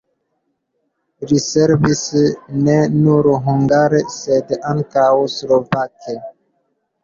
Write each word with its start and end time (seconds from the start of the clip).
Li 1.31 1.37
servis 1.43 2.01
ne 2.69 2.79
nur 2.95 3.31
hungare, 3.45 4.03
sed 4.19 4.57
ankaŭ 4.73 5.09
slovake. 5.39 6.21